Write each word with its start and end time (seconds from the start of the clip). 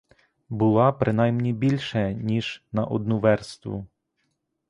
Була 0.49 0.91
принаймні 0.91 1.53
більше, 1.53 2.13
ніж 2.13 2.63
на 2.71 2.85
одну 2.85 3.19
верству. 3.19 3.87